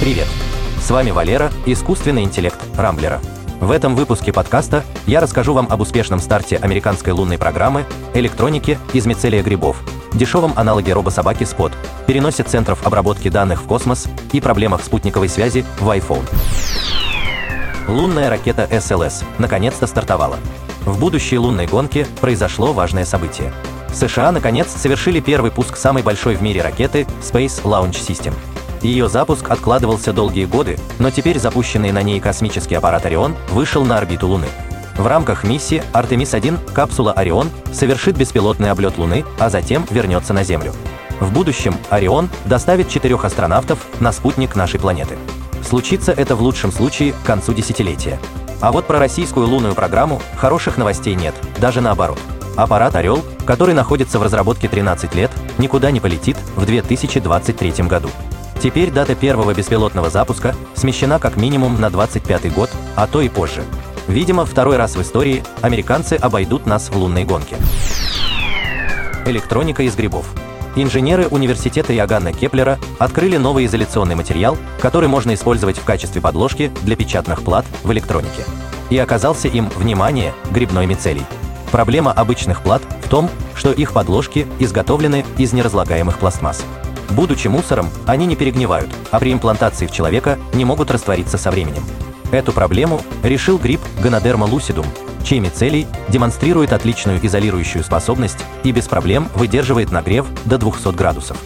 Привет! 0.00 0.28
С 0.80 0.92
вами 0.92 1.10
Валера, 1.10 1.50
искусственный 1.66 2.22
интеллект 2.22 2.56
Рамблера. 2.76 3.20
В 3.60 3.72
этом 3.72 3.96
выпуске 3.96 4.32
подкаста 4.32 4.84
я 5.06 5.20
расскажу 5.20 5.54
вам 5.54 5.66
об 5.68 5.80
успешном 5.80 6.20
старте 6.20 6.56
американской 6.56 7.12
лунной 7.12 7.36
программы, 7.36 7.84
электронике 8.14 8.78
из 8.92 9.06
мицелия 9.06 9.42
грибов, 9.42 9.82
дешевом 10.12 10.52
аналоге 10.54 10.92
робособаки 10.92 11.42
Spot, 11.42 11.72
переносе 12.06 12.44
центров 12.44 12.86
обработки 12.86 13.28
данных 13.28 13.62
в 13.62 13.66
космос 13.66 14.06
и 14.30 14.40
проблемах 14.40 14.84
спутниковой 14.84 15.28
связи 15.28 15.64
в 15.80 15.90
iPhone. 15.90 16.24
Лунная 17.88 18.30
ракета 18.30 18.68
SLS 18.70 19.24
наконец-то 19.38 19.88
стартовала. 19.88 20.38
В 20.86 21.00
будущей 21.00 21.38
лунной 21.38 21.66
гонке 21.66 22.06
произошло 22.20 22.72
важное 22.72 23.04
событие. 23.04 23.52
США 23.92 24.30
наконец 24.30 24.68
совершили 24.70 25.18
первый 25.18 25.50
пуск 25.50 25.76
самой 25.76 26.04
большой 26.04 26.36
в 26.36 26.40
мире 26.40 26.62
ракеты 26.62 27.04
Space 27.20 27.64
Launch 27.64 27.94
System. 27.94 28.32
Ее 28.82 29.08
запуск 29.08 29.50
откладывался 29.50 30.12
долгие 30.12 30.44
годы, 30.44 30.78
но 30.98 31.10
теперь 31.10 31.38
запущенный 31.38 31.90
на 31.90 32.02
ней 32.02 32.20
космический 32.20 32.76
аппарат 32.76 33.06
Орион 33.06 33.34
вышел 33.50 33.84
на 33.84 33.98
орбиту 33.98 34.28
Луны. 34.28 34.46
В 34.96 35.06
рамках 35.06 35.44
миссии 35.44 35.82
Артемис-1 35.92 36.72
капсула 36.72 37.12
Орион 37.12 37.50
совершит 37.72 38.16
беспилотный 38.16 38.70
облет 38.70 38.98
Луны, 38.98 39.24
а 39.38 39.50
затем 39.50 39.86
вернется 39.90 40.32
на 40.32 40.44
Землю. 40.44 40.72
В 41.20 41.32
будущем 41.32 41.74
Орион 41.90 42.28
доставит 42.44 42.88
четырех 42.88 43.24
астронавтов 43.24 43.78
на 44.00 44.12
спутник 44.12 44.54
нашей 44.54 44.78
планеты. 44.78 45.16
Случится 45.68 46.12
это 46.12 46.36
в 46.36 46.42
лучшем 46.42 46.72
случае 46.72 47.12
к 47.12 47.22
концу 47.26 47.52
десятилетия. 47.52 48.18
А 48.60 48.72
вот 48.72 48.86
про 48.86 48.98
российскую 48.98 49.46
лунную 49.46 49.74
программу 49.74 50.20
хороших 50.36 50.76
новостей 50.76 51.14
нет, 51.14 51.34
даже 51.60 51.80
наоборот. 51.80 52.18
Аппарат 52.56 52.96
«Орел», 52.96 53.24
который 53.46 53.74
находится 53.74 54.18
в 54.18 54.22
разработке 54.22 54.66
13 54.66 55.14
лет, 55.14 55.30
никуда 55.58 55.92
не 55.92 56.00
полетит 56.00 56.36
в 56.56 56.66
2023 56.66 57.84
году. 57.84 58.08
Теперь 58.60 58.90
дата 58.90 59.14
первого 59.14 59.54
беспилотного 59.54 60.10
запуска 60.10 60.54
смещена 60.74 61.20
как 61.20 61.36
минимум 61.36 61.80
на 61.80 61.90
25 61.90 62.52
год, 62.52 62.70
а 62.96 63.06
то 63.06 63.20
и 63.20 63.28
позже. 63.28 63.62
Видимо, 64.08 64.44
второй 64.44 64.76
раз 64.76 64.96
в 64.96 65.02
истории 65.02 65.44
американцы 65.60 66.14
обойдут 66.14 66.66
нас 66.66 66.88
в 66.88 66.96
лунной 66.96 67.24
гонке. 67.24 67.56
Электроника 69.26 69.82
из 69.84 69.94
грибов. 69.94 70.26
Инженеры 70.74 71.28
университета 71.28 71.94
Иоганна 71.94 72.32
Кеплера 72.32 72.78
открыли 72.98 73.36
новый 73.36 73.66
изоляционный 73.66 74.14
материал, 74.14 74.56
который 74.80 75.08
можно 75.08 75.34
использовать 75.34 75.78
в 75.78 75.84
качестве 75.84 76.20
подложки 76.20 76.72
для 76.82 76.96
печатных 76.96 77.42
плат 77.42 77.66
в 77.84 77.92
электронике. 77.92 78.44
И 78.90 78.98
оказался 78.98 79.48
им, 79.48 79.68
внимание, 79.76 80.32
грибной 80.50 80.86
мицелий. 80.86 81.24
Проблема 81.70 82.12
обычных 82.12 82.62
плат 82.62 82.82
в 83.04 83.08
том, 83.08 83.28
что 83.54 83.72
их 83.72 83.92
подложки 83.92 84.46
изготовлены 84.58 85.24
из 85.36 85.52
неразлагаемых 85.52 86.18
пластмасс. 86.18 86.64
Будучи 87.10 87.48
мусором, 87.48 87.88
они 88.06 88.26
не 88.26 88.36
перегнивают, 88.36 88.90
а 89.10 89.18
при 89.18 89.32
имплантации 89.32 89.86
в 89.86 89.92
человека 89.92 90.38
не 90.52 90.64
могут 90.64 90.90
раствориться 90.90 91.38
со 91.38 91.50
временем. 91.50 91.82
Эту 92.30 92.52
проблему 92.52 93.00
решил 93.22 93.58
гриб 93.58 93.80
Гонодерма 94.02 94.46
lucidum, 94.46 94.86
чей 95.24 95.40
мицелий 95.40 95.86
демонстрирует 96.08 96.72
отличную 96.72 97.24
изолирующую 97.24 97.82
способность 97.82 98.38
и 98.64 98.72
без 98.72 98.86
проблем 98.86 99.28
выдерживает 99.34 99.90
нагрев 99.90 100.26
до 100.44 100.58
200 100.58 100.94
градусов. 100.94 101.38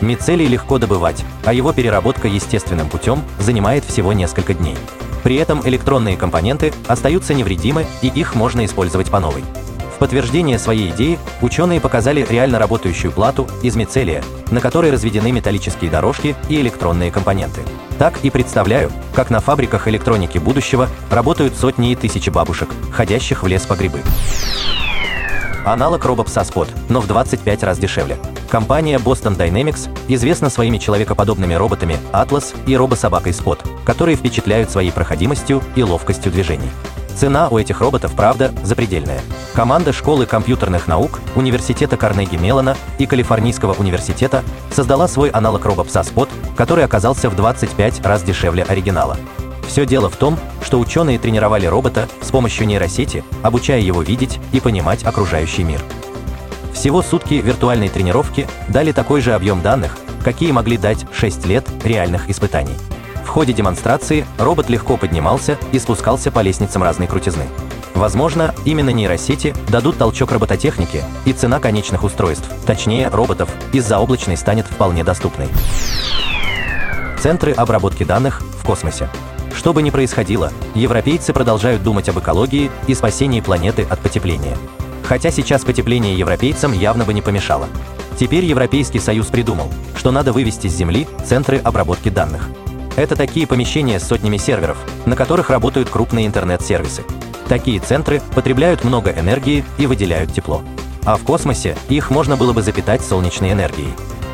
Мицелий 0.00 0.46
легко 0.46 0.78
добывать, 0.78 1.22
а 1.44 1.52
его 1.52 1.74
переработка 1.74 2.26
естественным 2.26 2.88
путем 2.88 3.22
занимает 3.38 3.84
всего 3.84 4.14
несколько 4.14 4.54
дней. 4.54 4.76
При 5.22 5.36
этом 5.36 5.60
электронные 5.68 6.16
компоненты 6.16 6.72
остаются 6.86 7.34
невредимы 7.34 7.84
и 8.00 8.08
их 8.08 8.34
можно 8.34 8.64
использовать 8.64 9.10
по 9.10 9.20
новой 9.20 9.44
подтверждение 10.00 10.58
своей 10.58 10.90
идеи 10.90 11.18
ученые 11.42 11.80
показали 11.80 12.26
реально 12.28 12.58
работающую 12.58 13.12
плату 13.12 13.46
из 13.62 13.76
мицелия, 13.76 14.24
на 14.50 14.60
которой 14.60 14.90
разведены 14.90 15.30
металлические 15.30 15.90
дорожки 15.90 16.34
и 16.48 16.60
электронные 16.60 17.12
компоненты. 17.12 17.60
Так 17.98 18.24
и 18.24 18.30
представляю, 18.30 18.90
как 19.14 19.30
на 19.30 19.40
фабриках 19.40 19.86
электроники 19.86 20.38
будущего 20.38 20.88
работают 21.10 21.54
сотни 21.54 21.92
и 21.92 21.96
тысячи 21.96 22.30
бабушек, 22.30 22.70
ходящих 22.90 23.42
в 23.42 23.46
лес 23.46 23.62
по 23.66 23.74
грибы. 23.74 24.00
Аналог 25.66 26.02
робопса 26.06 26.40
Spot, 26.40 26.68
но 26.88 27.00
в 27.00 27.06
25 27.06 27.62
раз 27.62 27.78
дешевле. 27.78 28.16
Компания 28.48 28.98
Boston 28.98 29.36
Dynamics 29.36 29.90
известна 30.08 30.48
своими 30.48 30.78
человекоподобными 30.78 31.52
роботами 31.54 31.98
Atlas 32.12 32.56
и 32.66 32.74
робособакой 32.74 33.32
Spot, 33.32 33.58
которые 33.84 34.16
впечатляют 34.16 34.70
своей 34.70 34.90
проходимостью 34.90 35.62
и 35.76 35.82
ловкостью 35.82 36.32
движений. 36.32 36.70
Цена 37.16 37.48
у 37.48 37.58
этих 37.58 37.80
роботов, 37.80 38.12
правда, 38.16 38.52
запредельная. 38.62 39.20
Команда 39.54 39.92
школы 39.92 40.26
компьютерных 40.26 40.88
наук, 40.88 41.20
университета 41.34 41.96
Карнеги 41.96 42.36
Меллона 42.36 42.76
и 42.98 43.06
Калифорнийского 43.06 43.74
университета 43.74 44.42
создала 44.72 45.06
свой 45.08 45.28
аналог 45.28 45.64
робопса 45.64 46.00
Spot, 46.00 46.28
который 46.56 46.84
оказался 46.84 47.28
в 47.28 47.36
25 47.36 48.06
раз 48.06 48.22
дешевле 48.22 48.62
оригинала. 48.62 49.16
Все 49.68 49.86
дело 49.86 50.08
в 50.08 50.16
том, 50.16 50.38
что 50.64 50.80
ученые 50.80 51.18
тренировали 51.18 51.66
робота 51.66 52.08
с 52.22 52.30
помощью 52.30 52.66
нейросети, 52.66 53.22
обучая 53.42 53.80
его 53.80 54.02
видеть 54.02 54.40
и 54.52 54.60
понимать 54.60 55.04
окружающий 55.04 55.62
мир. 55.62 55.80
Всего 56.72 57.02
сутки 57.02 57.34
виртуальной 57.34 57.88
тренировки 57.88 58.48
дали 58.68 58.92
такой 58.92 59.20
же 59.20 59.34
объем 59.34 59.60
данных, 59.60 59.98
какие 60.24 60.50
могли 60.52 60.76
дать 60.76 61.04
6 61.12 61.46
лет 61.46 61.68
реальных 61.84 62.30
испытаний. 62.30 62.74
В 63.30 63.32
ходе 63.32 63.52
демонстрации 63.52 64.26
робот 64.38 64.68
легко 64.70 64.96
поднимался 64.96 65.56
и 65.70 65.78
спускался 65.78 66.32
по 66.32 66.40
лестницам 66.40 66.82
разной 66.82 67.06
крутизны. 67.06 67.44
Возможно, 67.94 68.52
именно 68.64 68.90
нейросети 68.90 69.54
дадут 69.68 69.98
толчок 69.98 70.32
робототехнике, 70.32 71.04
и 71.26 71.32
цена 71.32 71.60
конечных 71.60 72.02
устройств, 72.02 72.50
точнее 72.66 73.06
роботов, 73.06 73.48
из-за 73.72 74.00
облачной 74.00 74.36
станет 74.36 74.66
вполне 74.66 75.04
доступной. 75.04 75.46
Центры 77.20 77.52
обработки 77.52 78.02
данных 78.02 78.40
в 78.40 78.66
космосе. 78.66 79.08
Что 79.54 79.72
бы 79.72 79.80
ни 79.82 79.90
происходило, 79.90 80.52
европейцы 80.74 81.32
продолжают 81.32 81.84
думать 81.84 82.08
об 82.08 82.18
экологии 82.18 82.68
и 82.88 82.96
спасении 82.96 83.40
планеты 83.40 83.86
от 83.88 84.00
потепления. 84.00 84.56
Хотя 85.04 85.30
сейчас 85.30 85.64
потепление 85.64 86.18
европейцам 86.18 86.72
явно 86.72 87.04
бы 87.04 87.14
не 87.14 87.22
помешало. 87.22 87.68
Теперь 88.18 88.44
Европейский 88.44 88.98
Союз 88.98 89.28
придумал, 89.28 89.70
что 89.94 90.10
надо 90.10 90.32
вывести 90.32 90.66
с 90.66 90.74
Земли 90.74 91.06
центры 91.24 91.58
обработки 91.58 92.08
данных– 92.08 92.48
это 92.96 93.16
такие 93.16 93.46
помещения 93.46 93.98
с 93.98 94.06
сотнями 94.06 94.36
серверов, 94.36 94.78
на 95.06 95.16
которых 95.16 95.50
работают 95.50 95.90
крупные 95.90 96.26
интернет-сервисы. 96.26 97.04
Такие 97.48 97.80
центры 97.80 98.22
потребляют 98.34 98.84
много 98.84 99.10
энергии 99.10 99.64
и 99.78 99.86
выделяют 99.86 100.32
тепло. 100.32 100.62
А 101.04 101.16
в 101.16 101.24
космосе 101.24 101.76
их 101.88 102.10
можно 102.10 102.36
было 102.36 102.52
бы 102.52 102.62
запитать 102.62 103.02
солнечной 103.02 103.52
энергией. 103.52 103.92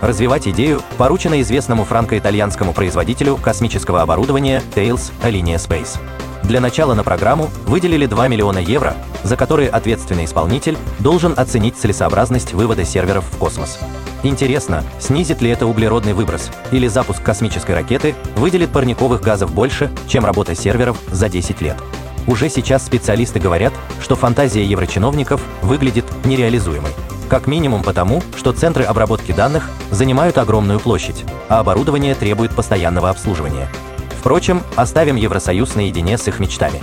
Развивать 0.00 0.46
идею 0.48 0.82
поручено 0.96 1.40
известному 1.40 1.84
франко-итальянскому 1.84 2.72
производителю 2.72 3.36
космического 3.36 4.02
оборудования 4.02 4.62
Tails 4.74 5.12
Alinea 5.22 5.56
Space. 5.56 5.98
Для 6.44 6.60
начала 6.60 6.94
на 6.94 7.04
программу 7.04 7.50
выделили 7.66 8.06
2 8.06 8.28
миллиона 8.28 8.58
евро, 8.58 8.94
за 9.22 9.36
которые 9.36 9.68
ответственный 9.68 10.24
исполнитель 10.24 10.78
должен 11.00 11.34
оценить 11.36 11.76
целесообразность 11.76 12.54
вывода 12.54 12.84
серверов 12.84 13.24
в 13.24 13.36
космос. 13.36 13.78
Интересно, 14.22 14.82
снизит 14.98 15.42
ли 15.42 15.50
это 15.50 15.66
углеродный 15.66 16.12
выброс, 16.12 16.50
или 16.72 16.88
запуск 16.88 17.22
космической 17.22 17.72
ракеты 17.72 18.14
выделит 18.36 18.70
парниковых 18.70 19.20
газов 19.20 19.52
больше, 19.52 19.90
чем 20.08 20.24
работа 20.24 20.54
серверов 20.54 20.98
за 21.10 21.28
10 21.28 21.60
лет. 21.60 21.76
Уже 22.26 22.48
сейчас 22.48 22.84
специалисты 22.84 23.40
говорят, 23.40 23.72
что 24.02 24.16
фантазия 24.16 24.64
еврочиновников 24.64 25.40
выглядит 25.62 26.04
нереализуемой. 26.24 26.92
Как 27.28 27.46
минимум 27.46 27.82
потому, 27.82 28.22
что 28.36 28.52
центры 28.52 28.84
обработки 28.84 29.32
данных 29.32 29.70
занимают 29.90 30.38
огромную 30.38 30.80
площадь, 30.80 31.24
а 31.48 31.60
оборудование 31.60 32.14
требует 32.14 32.54
постоянного 32.54 33.10
обслуживания. 33.10 33.68
Впрочем, 34.18 34.62
оставим 34.76 35.16
Евросоюз 35.16 35.74
наедине 35.74 36.18
с 36.18 36.26
их 36.28 36.40
мечтами. 36.40 36.80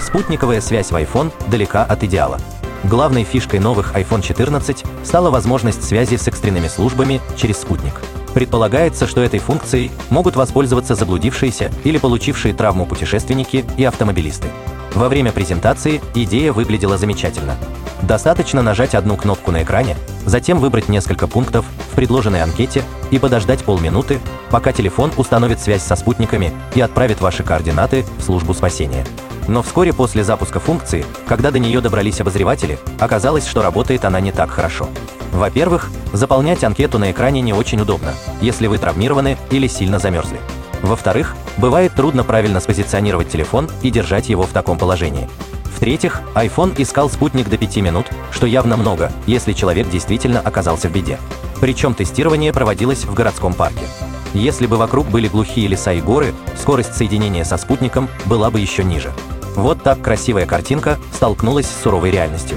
Спутниковая 0.00 0.60
связь 0.60 0.90
в 0.90 0.96
iPhone 0.96 1.32
далека 1.48 1.84
от 1.84 2.02
идеала. 2.02 2.38
Главной 2.84 3.24
фишкой 3.24 3.60
новых 3.60 3.94
iPhone 3.94 4.22
14 4.22 4.84
стала 5.04 5.30
возможность 5.30 5.84
связи 5.84 6.16
с 6.16 6.26
экстренными 6.26 6.66
службами 6.66 7.20
через 7.36 7.58
спутник. 7.58 8.00
Предполагается, 8.34 9.06
что 9.06 9.22
этой 9.22 9.38
функцией 9.38 9.90
могут 10.08 10.36
воспользоваться 10.36 10.94
заблудившиеся 10.94 11.70
или 11.84 11.98
получившие 11.98 12.54
травму 12.54 12.86
путешественники 12.86 13.64
и 13.76 13.84
автомобилисты. 13.84 14.48
Во 14.94 15.08
время 15.08 15.32
презентации 15.32 16.00
идея 16.14 16.52
выглядела 16.52 16.98
замечательно. 16.98 17.56
Достаточно 18.02 18.62
нажать 18.62 18.94
одну 18.94 19.16
кнопку 19.16 19.52
на 19.52 19.62
экране, 19.62 19.96
затем 20.24 20.58
выбрать 20.58 20.88
несколько 20.88 21.26
пунктов 21.26 21.64
в 21.92 21.94
предложенной 21.94 22.42
анкете 22.42 22.82
и 23.10 23.18
подождать 23.18 23.62
полминуты, 23.62 24.20
пока 24.50 24.72
телефон 24.72 25.12
установит 25.16 25.60
связь 25.60 25.82
со 25.82 25.96
спутниками 25.96 26.52
и 26.74 26.80
отправит 26.80 27.20
ваши 27.20 27.42
координаты 27.42 28.04
в 28.18 28.22
службу 28.22 28.54
спасения. 28.54 29.04
Но 29.48 29.62
вскоре 29.62 29.92
после 29.92 30.24
запуска 30.24 30.60
функции, 30.60 31.04
когда 31.26 31.50
до 31.50 31.58
нее 31.58 31.80
добрались 31.80 32.20
обозреватели, 32.20 32.78
оказалось, 32.98 33.46
что 33.46 33.62
работает 33.62 34.04
она 34.04 34.20
не 34.20 34.32
так 34.32 34.50
хорошо. 34.50 34.88
Во-первых, 35.32 35.90
заполнять 36.12 36.64
анкету 36.64 36.98
на 36.98 37.10
экране 37.10 37.40
не 37.40 37.52
очень 37.52 37.80
удобно, 37.80 38.12
если 38.40 38.66
вы 38.66 38.78
травмированы 38.78 39.36
или 39.50 39.66
сильно 39.66 39.98
замерзли. 39.98 40.40
Во-вторых, 40.82 41.36
бывает 41.56 41.92
трудно 41.94 42.24
правильно 42.24 42.60
спозиционировать 42.60 43.28
телефон 43.28 43.68
и 43.82 43.90
держать 43.90 44.28
его 44.28 44.44
в 44.44 44.50
таком 44.50 44.78
положении. 44.78 45.28
В-третьих, 45.74 46.20
iPhone 46.34 46.74
искал 46.76 47.08
спутник 47.08 47.48
до 47.48 47.56
5 47.56 47.76
минут, 47.78 48.06
что 48.30 48.46
явно 48.46 48.76
много, 48.76 49.10
если 49.26 49.52
человек 49.52 49.88
действительно 49.88 50.40
оказался 50.40 50.88
в 50.88 50.92
беде. 50.92 51.18
Причем 51.60 51.94
тестирование 51.94 52.52
проводилось 52.52 53.04
в 53.04 53.14
городском 53.14 53.54
парке. 53.54 53.86
Если 54.32 54.66
бы 54.66 54.76
вокруг 54.76 55.08
были 55.08 55.28
глухие 55.28 55.68
леса 55.68 55.92
и 55.92 56.00
горы, 56.00 56.34
скорость 56.60 56.94
соединения 56.94 57.44
со 57.44 57.56
спутником 57.56 58.08
была 58.26 58.50
бы 58.50 58.60
еще 58.60 58.84
ниже. 58.84 59.12
Вот 59.56 59.82
так 59.82 60.00
красивая 60.00 60.46
картинка 60.46 60.98
столкнулась 61.12 61.66
с 61.66 61.82
суровой 61.82 62.10
реальностью. 62.10 62.56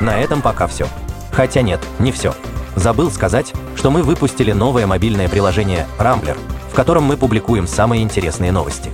На 0.00 0.18
этом 0.18 0.42
пока 0.42 0.66
все. 0.66 0.86
Хотя 1.32 1.62
нет, 1.62 1.80
не 1.98 2.12
все. 2.12 2.34
Забыл 2.76 3.10
сказать, 3.10 3.52
что 3.86 3.92
мы 3.92 4.02
выпустили 4.02 4.50
новое 4.50 4.84
мобильное 4.84 5.28
приложение 5.28 5.86
Rambler, 6.00 6.36
в 6.72 6.74
котором 6.74 7.04
мы 7.04 7.16
публикуем 7.16 7.68
самые 7.68 8.02
интересные 8.02 8.50
новости. 8.50 8.90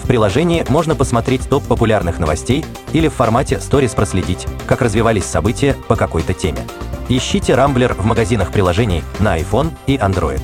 В 0.00 0.06
приложении 0.06 0.64
можно 0.68 0.94
посмотреть 0.94 1.48
топ 1.48 1.64
популярных 1.64 2.20
новостей 2.20 2.64
или 2.92 3.08
в 3.08 3.14
формате 3.14 3.56
Stories 3.56 3.96
проследить, 3.96 4.46
как 4.68 4.82
развивались 4.82 5.24
события 5.24 5.74
по 5.88 5.96
какой-то 5.96 6.32
теме. 6.32 6.60
Ищите 7.08 7.54
Rambler 7.54 8.00
в 8.00 8.06
магазинах 8.06 8.52
приложений 8.52 9.02
на 9.18 9.36
iPhone 9.36 9.72
и 9.88 9.96
Android. 9.96 10.42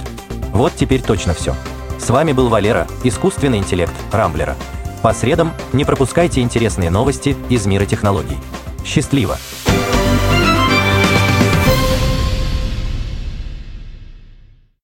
Вот 0.52 0.72
теперь 0.74 1.00
точно 1.00 1.32
все. 1.32 1.54
С 2.00 2.10
вами 2.10 2.32
был 2.32 2.48
Валера, 2.48 2.88
искусственный 3.04 3.58
интеллект 3.58 3.94
Рамблера. 4.10 4.56
По 5.00 5.14
средам 5.14 5.52
не 5.72 5.84
пропускайте 5.84 6.40
интересные 6.40 6.90
новости 6.90 7.36
из 7.48 7.66
мира 7.66 7.84
технологий. 7.84 8.38
Счастливо! 8.84 9.38